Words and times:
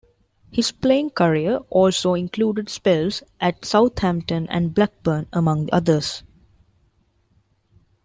His 0.51 0.71
playing 0.71 1.11
career 1.11 1.57
also 1.69 2.15
included 2.15 2.69
spells 2.69 3.21
at 3.39 3.63
Southampton 3.63 4.47
and 4.49 4.73
Blackburn, 4.73 5.27
among 5.31 5.69
others. 5.71 6.23